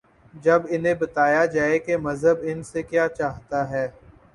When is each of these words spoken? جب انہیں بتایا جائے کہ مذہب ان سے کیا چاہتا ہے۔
جب 0.33 0.61
انہیں 0.69 0.93
بتایا 0.93 1.45
جائے 1.45 1.77
کہ 1.79 1.97
مذہب 1.97 2.37
ان 2.41 2.63
سے 2.63 2.83
کیا 2.83 3.07
چاہتا 3.09 3.69
ہے۔ 3.69 3.87